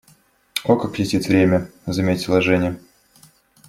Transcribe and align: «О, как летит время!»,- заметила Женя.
«О, 0.65 0.77
как 0.77 0.97
летит 0.97 1.27
время!»,- 1.27 1.69
заметила 1.85 2.41
Женя. 2.41 2.79